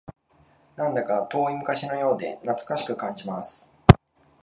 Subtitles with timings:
[0.77, 3.71] なんだか遠い昔のようで懐かしく感じます